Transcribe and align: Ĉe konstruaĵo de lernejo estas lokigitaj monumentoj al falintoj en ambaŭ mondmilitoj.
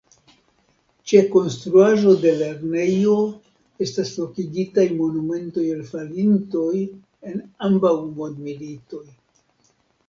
Ĉe 1.09 1.19
konstruaĵo 1.33 2.13
de 2.23 2.31
lernejo 2.39 3.13
estas 3.87 4.15
lokigitaj 4.23 4.87
monumentoj 5.03 5.67
al 5.77 5.85
falintoj 5.93 6.75
en 6.87 7.47
ambaŭ 7.71 7.95
mondmilitoj. 8.21 9.07